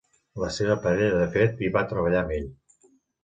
La 0.43 0.47
seva 0.53 0.77
parella 0.85 1.19
de 1.19 1.27
fet 1.35 1.61
hi 1.67 1.71
va 1.77 1.85
treballar 1.93 2.23
amb 2.25 2.35
ell. 2.39 2.51